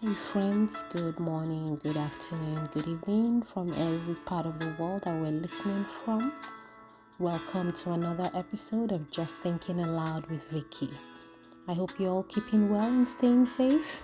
[0.00, 5.12] Hey friends, good morning, good afternoon, good evening from every part of the world that
[5.12, 6.32] we're listening from.
[7.18, 10.90] Welcome to another episode of Just Thinking Aloud with Vicky.
[11.66, 14.02] I hope you're all keeping well and staying safe.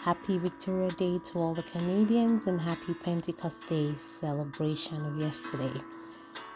[0.00, 5.82] Happy Victoria Day to all the Canadians and happy Pentecost Day celebration of yesterday.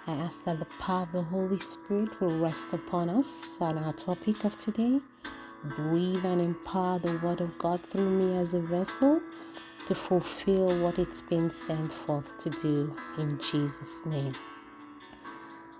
[0.06, 3.92] I ask that the power of the Holy Spirit will rest upon us on our
[3.92, 5.02] topic of today
[5.64, 9.20] breathe and empower the Word of God through me as a vessel
[9.86, 14.34] to fulfill what it's been sent forth to do in Jesus' name.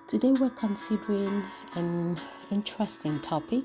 [0.07, 2.19] Today we're considering an
[2.51, 3.65] interesting topic.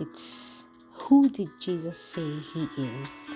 [0.00, 0.64] It's
[0.94, 3.30] who did Jesus say he is?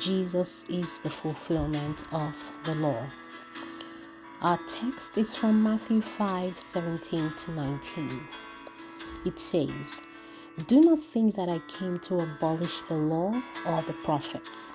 [0.00, 3.02] Jesus is the fulfillment of the law.
[4.42, 8.28] Our text is from Matthew 5 17 to 19.
[9.24, 10.02] It says,
[10.66, 14.72] do not think that I came to abolish the law or the prophets.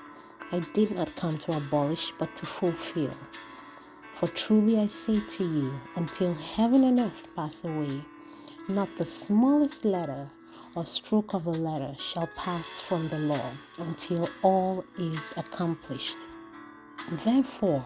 [0.52, 3.13] I did not come to abolish, but to fulfill.
[4.13, 8.05] For truly I say to you, until heaven and earth pass away,
[8.70, 10.30] not the smallest letter
[10.76, 16.20] or stroke of a letter shall pass from the law until all is accomplished.
[17.26, 17.85] Therefore,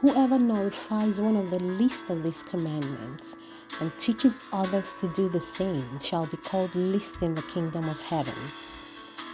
[0.00, 3.36] whoever nullifies one of the least of these commandments
[3.80, 8.00] and teaches others to do the same shall be called least in the kingdom of
[8.02, 8.34] heaven.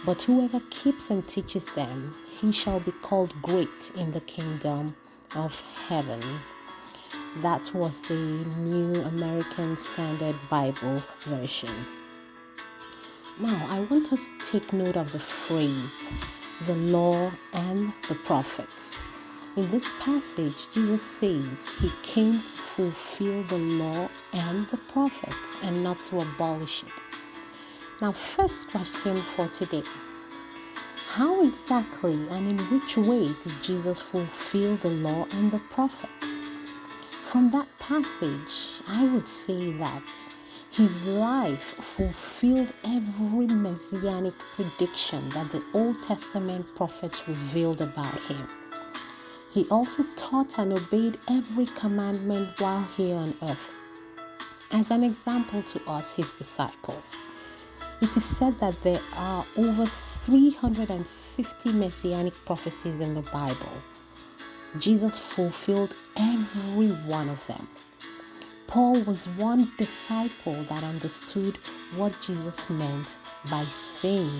[0.05, 4.95] But whoever keeps and teaches them, he shall be called great in the kingdom
[5.35, 6.21] of heaven.
[7.41, 11.85] That was the New American Standard Bible Version.
[13.39, 16.09] Now, I want us to take note of the phrase,
[16.65, 18.99] the law and the prophets.
[19.57, 25.83] In this passage, Jesus says he came to fulfill the law and the prophets and
[25.83, 26.93] not to abolish it.
[27.99, 29.81] Now, first question for today
[31.07, 36.27] How exactly and in which way did Jesus fulfill the law and the prophets?
[37.23, 40.03] From that passage, I would say that
[40.71, 48.58] his life fulfilled every messianic prediction that the Old Testament prophets revealed about him.
[49.51, 53.73] He also taught and obeyed every commandment while here on earth.
[54.71, 57.15] As an example to us, his disciples,
[58.01, 63.81] it is said that there are over 350 messianic prophecies in the Bible.
[64.77, 67.67] Jesus fulfilled every one of them.
[68.67, 71.57] Paul was one disciple that understood
[71.95, 73.17] what Jesus meant
[73.49, 74.39] by saying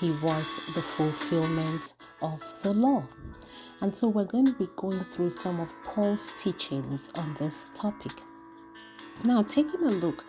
[0.00, 1.92] he was the fulfillment
[2.22, 3.06] of the law.
[3.80, 8.12] And so we're going to be going through some of Paul's teachings on this topic.
[9.24, 10.24] Now, taking a look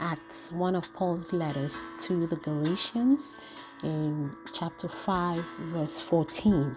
[0.00, 0.18] at
[0.52, 3.36] one of Paul's letters to the Galatians
[3.82, 6.76] in chapter 5, verse 14.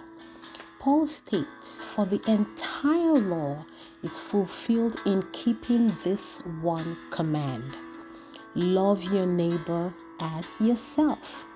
[0.79, 3.65] Paul states, For the entire law
[4.03, 7.77] is fulfilled in keeping this one command
[8.55, 11.47] love your neighbor as yourself.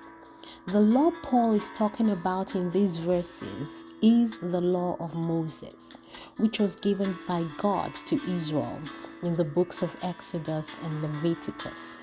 [0.67, 5.99] The law Paul is talking about in these verses is the law of Moses,
[6.37, 8.81] which was given by God to Israel
[9.21, 11.99] in the books of Exodus and Leviticus.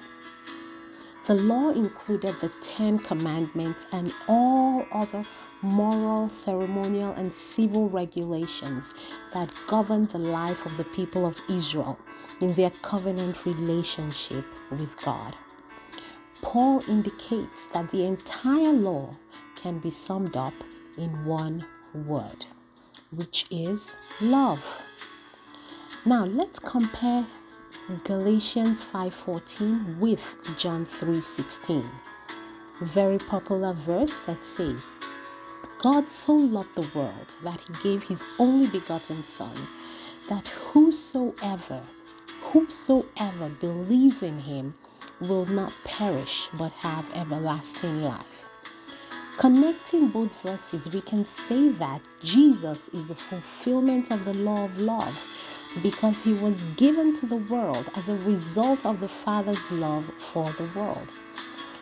[1.27, 5.25] The law included the Ten Commandments and all other
[5.61, 8.95] moral, ceremonial, and civil regulations
[9.35, 11.99] that govern the life of the people of Israel
[12.41, 15.35] in their covenant relationship with God.
[16.43, 19.17] Paul indicates that the entire law
[19.57, 20.53] can be summed up
[20.99, 21.65] in one
[21.95, 22.45] word,
[23.11, 24.83] which is love.
[26.05, 27.25] Now let's compare
[28.05, 31.89] Galatians 5:14 with John 3:16.
[32.83, 34.95] Very popular verse that says,
[35.79, 39.69] God so loved the world that he gave his only begotten son
[40.29, 41.83] that whosoever
[42.53, 44.75] whosoever believes in him
[45.23, 48.47] will not perish but have everlasting life.
[49.39, 54.79] Connecting both verses, we can say that Jesus is the fulfillment of the law of
[54.79, 55.27] love
[55.83, 60.45] because he was given to the world as a result of the Father's love for
[60.53, 61.15] the world.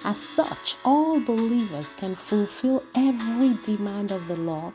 [0.04, 4.72] As such, all believers can fulfill every demand of the law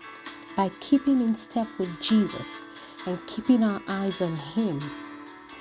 [0.56, 2.62] by keeping in step with Jesus
[3.08, 4.80] and keeping our eyes on Him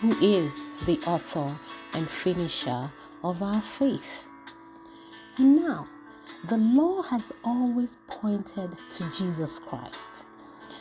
[0.04, 1.58] who is the author
[1.94, 2.92] and finisher
[3.22, 4.28] of our faith.
[5.38, 5.88] And now,
[6.46, 10.26] the law has always pointed to Jesus Christ.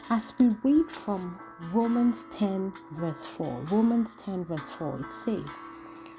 [0.10, 1.40] As we read from
[1.72, 5.58] Romans 10, verse 4, Romans 10, verse 4, it says,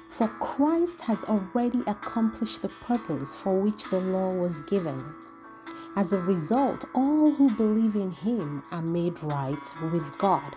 [0.09, 5.13] For Christ has already accomplished the purpose for which the law was given.
[5.95, 10.55] As a result, all who believe in him are made right with God.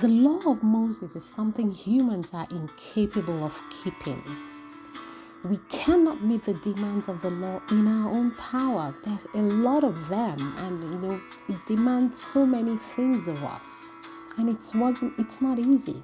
[0.00, 4.22] The law of Moses is something humans are incapable of keeping.
[5.44, 8.94] We cannot meet the demands of the law in our own power.
[9.04, 13.92] There's a lot of them, and you know, it demands so many things of us.
[14.38, 16.02] And it's wasn't it's not easy.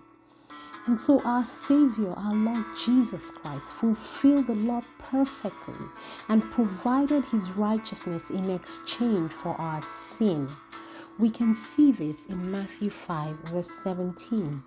[0.85, 5.87] And so our Savior, our Lord Jesus Christ, fulfilled the law perfectly
[6.29, 10.47] and provided his righteousness in exchange for our sin.
[11.19, 14.63] We can see this in Matthew 5, verse 17.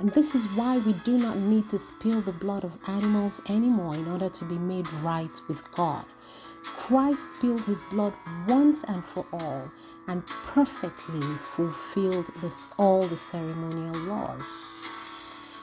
[0.00, 3.94] And this is why we do not need to spill the blood of animals anymore
[3.94, 6.04] in order to be made right with God.
[6.64, 8.12] Christ spilled his blood
[8.48, 9.70] once and for all
[10.08, 14.46] and perfectly fulfilled this, all the ceremonial laws.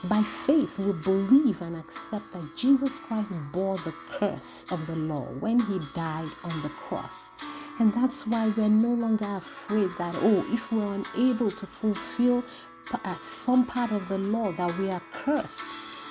[0.04, 5.26] By faith, we believe and accept that Jesus Christ bore the curse of the law
[5.40, 7.32] when he died on the cross
[7.78, 12.44] and that's why we're no longer afraid that, oh, if we're unable to fulfill
[12.92, 15.66] uh, some part of the law, that we are cursed.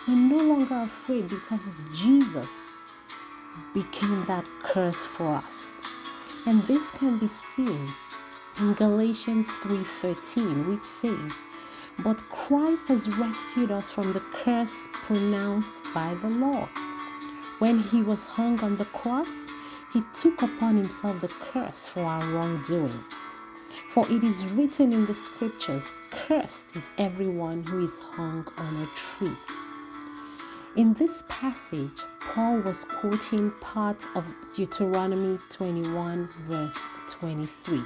[0.07, 2.69] We're no longer afraid because Jesus
[3.73, 5.73] became that curse for us.
[6.45, 7.93] And this can be seen
[8.59, 11.33] in Galatians 3:13, which says,
[11.99, 16.69] "But Christ has rescued us from the curse pronounced by the law.
[17.59, 19.47] When he was hung on the cross,
[19.97, 23.03] he took upon himself the curse for our wrongdoing.
[23.89, 28.87] For it is written in the scriptures, Cursed is everyone who is hung on a
[28.95, 29.35] tree.
[30.75, 34.23] In this passage, Paul was quoting part of
[34.53, 37.81] Deuteronomy 21, verse 23.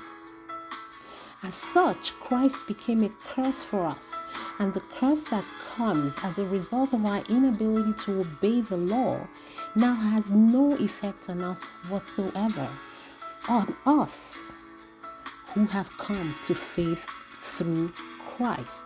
[1.43, 4.15] As such, Christ became a curse for us,
[4.59, 5.45] and the curse that
[5.75, 9.19] comes as a result of our inability to obey the law
[9.75, 12.69] now has no effect on us whatsoever,
[13.49, 14.53] on us
[15.53, 17.05] who have come to faith
[17.41, 18.85] through Christ.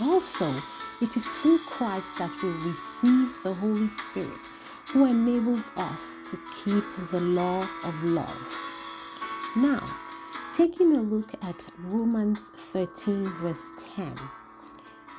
[0.00, 0.52] Also,
[1.00, 4.28] it is through Christ that we receive the Holy Spirit,
[4.92, 8.56] who enables us to keep the law of love.
[9.56, 9.82] Now,
[10.54, 14.14] taking a look at Romans 13, verse 10.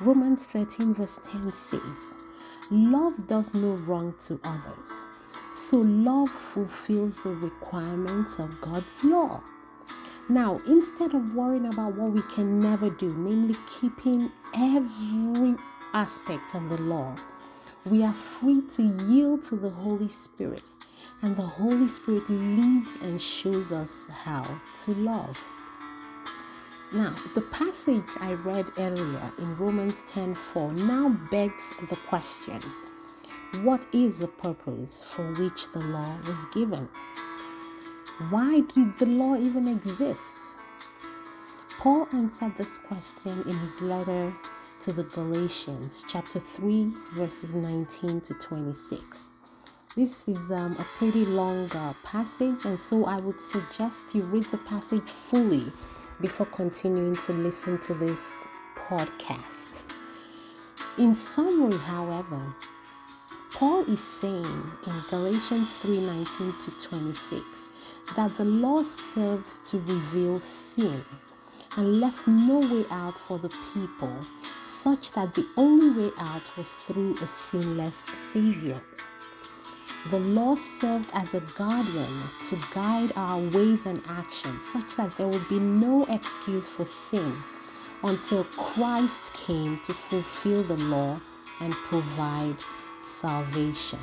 [0.00, 2.16] Romans 13, verse 10 says,
[2.70, 5.10] Love does no wrong to others.
[5.54, 9.42] So love fulfills the requirements of God's law.
[10.30, 15.54] Now, instead of worrying about what we can never do, namely keeping every
[15.92, 17.14] aspect of the law,
[17.84, 20.64] we are free to yield to the Holy Spirit,
[21.22, 25.42] and the Holy Spirit leads and shows us how to love.
[26.92, 32.60] Now, the passage I read earlier in Romans 10:4 now begs the question
[33.62, 36.88] What is the purpose for which the law was given?
[38.30, 40.36] Why did the law even exist?
[41.78, 44.34] Paul answered this question in his letter
[44.80, 49.32] to the Galatians, chapter 3, verses 19 to 26.
[49.96, 54.44] This is um, a pretty long uh, passage, and so I would suggest you read
[54.50, 55.72] the passage fully
[56.20, 58.34] before continuing to listen to this
[58.74, 59.84] podcast.
[60.98, 62.42] In summary, however,
[63.54, 67.68] Paul is saying in Galatians 3:19 to 26
[68.16, 71.02] that the law served to reveal sin
[71.78, 74.14] and left no way out for the people,
[74.62, 78.82] such that the only way out was through a sinless Savior.
[80.10, 85.26] The law served as a guardian to guide our ways and actions such that there
[85.26, 87.36] would be no excuse for sin
[88.04, 91.20] until Christ came to fulfill the law
[91.60, 92.56] and provide
[93.04, 93.98] salvation.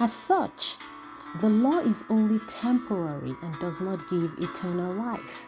[0.00, 0.76] As such,
[1.40, 5.46] the law is only temporary and does not give eternal life.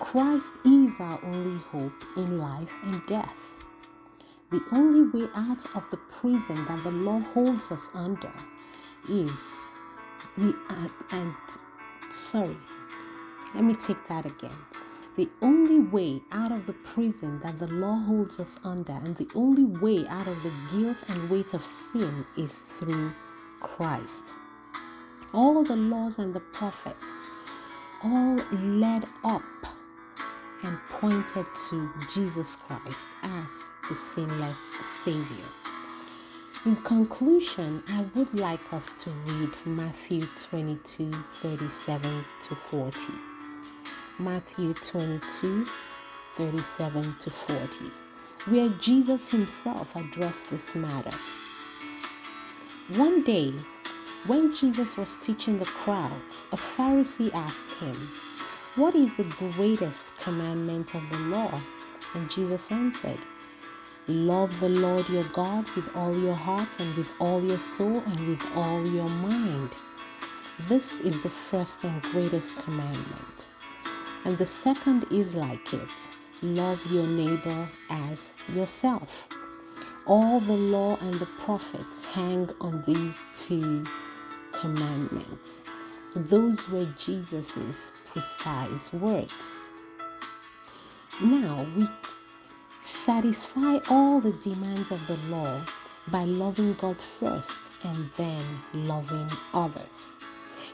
[0.00, 3.57] Christ is our only hope in life and death.
[4.50, 8.32] The only way out of the prison that the law holds us under
[9.06, 9.74] is
[10.38, 11.34] the uh, and
[12.08, 12.56] sorry,
[13.54, 14.56] let me take that again.
[15.16, 19.28] The only way out of the prison that the law holds us under, and the
[19.34, 23.12] only way out of the guilt and weight of sin is through
[23.60, 24.32] Christ.
[25.34, 27.26] All the laws and the prophets
[28.02, 29.42] all led up
[30.64, 34.58] and pointed to Jesus Christ as the sinless
[35.04, 35.46] Savior.
[36.66, 42.98] In conclusion, I would like us to read Matthew 22 37 to 40.
[44.18, 45.64] Matthew 22
[46.34, 47.84] 37 to 40,
[48.48, 51.16] where Jesus himself addressed this matter.
[52.96, 53.52] One day,
[54.26, 58.10] when Jesus was teaching the crowds, a Pharisee asked him,
[58.78, 61.60] What is the greatest commandment of the law?
[62.14, 63.18] And Jesus answered,
[64.06, 68.28] Love the Lord your God with all your heart and with all your soul and
[68.28, 69.70] with all your mind.
[70.68, 73.48] This is the first and greatest commandment.
[74.24, 79.28] And the second is like it love your neighbor as yourself.
[80.06, 83.84] All the law and the prophets hang on these two
[84.52, 85.64] commandments.
[86.16, 89.68] Those were Jesus' precise words.
[91.20, 91.86] Now we
[92.80, 95.60] satisfy all the demands of the law
[96.10, 100.16] by loving God first and then loving others.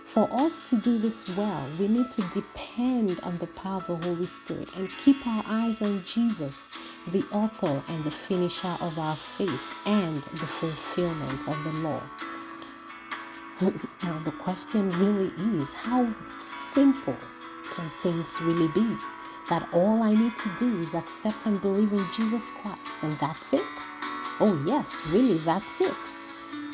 [0.05, 3.97] For us to do this well, we need to depend on the power of the
[3.97, 6.71] Holy Spirit and keep our eyes on Jesus,
[7.09, 12.01] the author and the finisher of our faith and the fulfillment of the law.
[13.61, 17.17] Now, the question really is how simple
[17.71, 18.97] can things really be?
[19.49, 23.53] That all I need to do is accept and believe in Jesus Christ, and that's
[23.53, 23.63] it?
[24.41, 26.17] Oh, yes, really, that's it.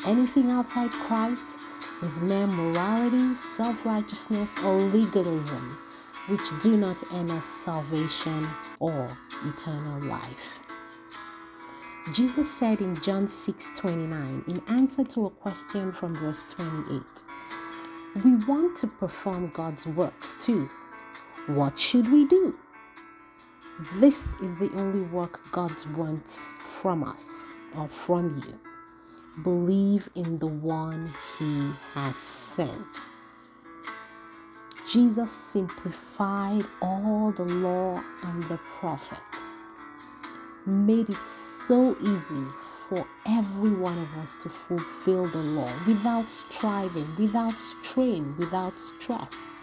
[0.07, 1.57] Anything outside Christ
[2.01, 5.77] is mere morality, self righteousness, or legalism,
[6.29, 8.47] which do not earn us salvation
[8.79, 10.59] or eternal life.
[12.13, 17.01] Jesus said in John 6 29, in answer to a question from verse 28,
[18.23, 20.69] We want to perform God's works too.
[21.47, 22.57] What should we do?
[23.95, 28.59] This is the only work God wants from us or from you
[29.43, 33.11] believe in the one he has sent.
[34.91, 39.60] Jesus simplified all the law and the prophets,
[40.65, 42.45] made it so easy
[42.87, 49.55] for every one of us to fulfill the law without striving, without strain, without stress.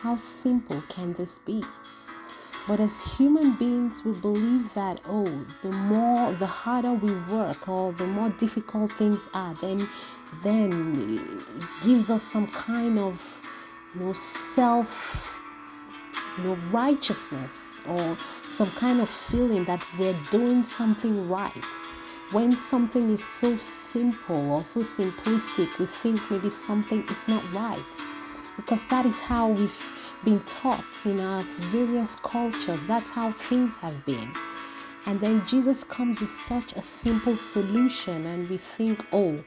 [0.00, 1.62] How simple can this be?
[2.66, 5.24] But as human beings, we believe that, oh,
[5.62, 9.88] the more, the harder we work or the more difficult things are, then,
[10.42, 13.42] then it gives us some kind of,
[13.94, 15.42] you know, self,
[16.36, 18.16] you know, righteousness or
[18.48, 21.64] some kind of feeling that we're doing something right.
[22.32, 28.02] When something is so simple or so simplistic, we think maybe something is not right
[28.58, 29.92] because that is how we've
[30.24, 32.84] been taught in our various cultures.
[32.86, 34.32] That's how things have been.
[35.06, 39.42] And then Jesus comes with such a simple solution, and we think, oh,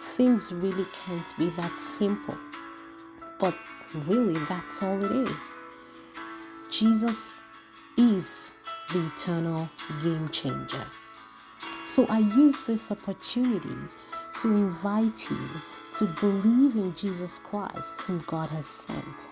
[0.00, 2.36] things really can't be that simple.
[3.38, 3.56] But
[3.94, 5.56] really, that's all it is.
[6.68, 7.38] Jesus
[7.98, 8.52] is
[8.92, 9.68] the eternal
[10.02, 10.84] game changer.
[11.84, 13.74] So I use this opportunity
[14.40, 15.48] to invite you
[15.98, 19.30] to believe in Jesus Christ, whom God has sent.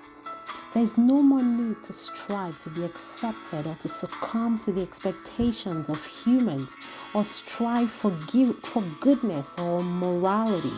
[0.74, 4.82] There is no more need to strive to be accepted or to succumb to the
[4.82, 6.76] expectations of humans
[7.14, 10.76] or strive for, give, for goodness or morality.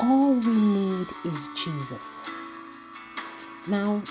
[0.00, 2.28] All we need is Jesus.
[3.68, 4.02] Now,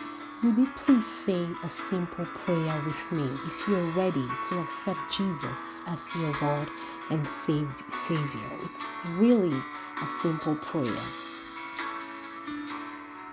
[0.44, 5.84] would you please say a simple prayer with me if you're ready to accept Jesus
[5.88, 6.70] as your Lord
[7.10, 8.50] and Savior?
[8.64, 9.58] It's really
[10.02, 11.04] a simple prayer.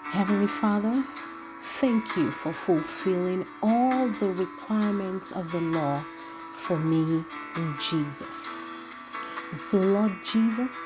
[0.02, 1.04] Heavenly Father,
[1.60, 6.04] thank you for fulfilling all the requirements of the law
[6.54, 7.24] for me
[7.56, 8.66] in Jesus.
[9.50, 10.76] And so, Lord Jesus,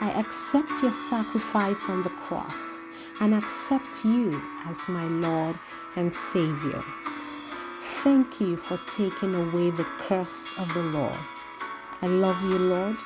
[0.00, 2.85] I accept your sacrifice on the cross
[3.20, 4.30] and accept you
[4.66, 5.58] as my Lord
[5.96, 6.82] and Savior.
[7.80, 11.16] Thank you for taking away the curse of the law.
[12.02, 12.96] I love you, Lord.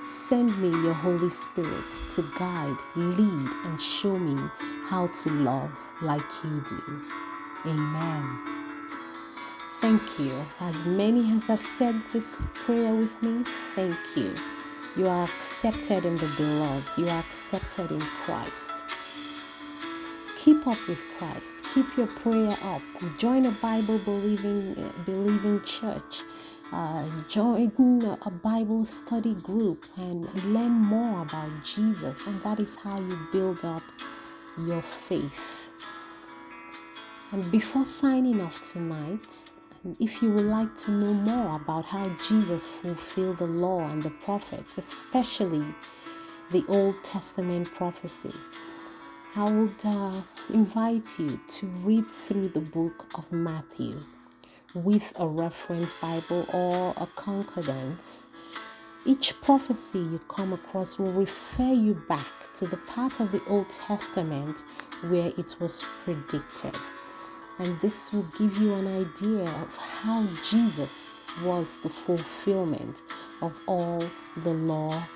[0.00, 4.36] Send me your Holy Spirit to guide, lead, and show me
[4.84, 5.72] how to love
[6.02, 7.02] like you do.
[7.64, 8.38] Amen.
[9.80, 10.44] Thank you.
[10.60, 13.42] As many as have said this prayer with me,
[13.74, 14.34] thank you.
[14.96, 16.90] You are accepted in the beloved.
[16.96, 18.84] You are accepted in Christ.
[20.46, 21.64] Keep up with Christ.
[21.74, 22.80] Keep your prayer up.
[23.18, 26.22] Join a Bible believing believing church.
[26.72, 27.72] Uh, join
[28.22, 33.64] a Bible study group and learn more about Jesus, and that is how you build
[33.64, 33.82] up
[34.56, 35.72] your faith.
[37.32, 39.48] And before signing off tonight,
[39.98, 44.10] if you would like to know more about how Jesus fulfilled the law and the
[44.10, 45.66] prophets, especially
[46.52, 48.48] the Old Testament prophecies,
[49.38, 54.00] I would uh, invite you to read through the book of Matthew
[54.72, 58.30] with a reference Bible or a concordance.
[59.04, 63.68] Each prophecy you come across will refer you back to the part of the Old
[63.68, 64.64] Testament
[65.08, 66.74] where it was predicted.
[67.58, 73.02] And this will give you an idea of how Jesus was the fulfillment
[73.42, 74.02] of all
[74.38, 75.06] the law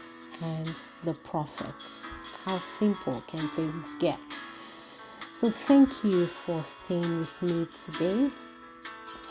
[0.43, 0.75] and
[1.05, 2.13] the prophets.
[2.45, 4.19] How simple can things get?
[5.35, 8.31] So, thank you for staying with me today.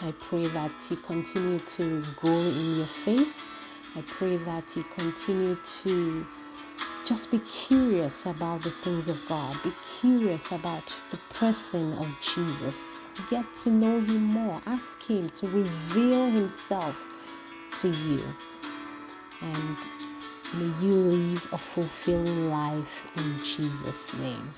[0.04, 3.44] I pray that you continue to grow in your faith.
[3.96, 6.28] I pray that you continue to
[7.04, 9.58] just be curious about the things of God.
[9.64, 13.10] Be curious about the person of Jesus.
[13.32, 14.62] Get to know Him more.
[14.68, 17.08] Ask Him to reveal Himself
[17.78, 18.24] to you.
[19.42, 19.78] And
[20.54, 24.50] may you live a fulfilling life in Jesus' name.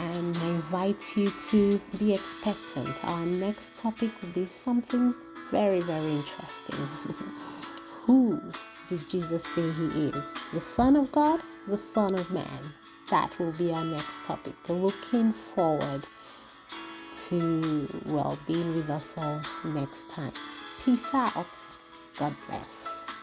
[0.00, 3.04] And I invite you to be expectant.
[3.04, 5.14] Our next topic will be something
[5.50, 6.76] very, very interesting.
[8.06, 8.40] Who
[8.88, 10.36] did Jesus say he is?
[10.52, 12.72] The Son of God, the Son of Man?
[13.10, 14.54] That will be our next topic.
[14.68, 16.06] Looking forward
[17.28, 20.32] to, well, being with us all next time.
[20.84, 21.46] Peace out.
[22.18, 23.13] God bless.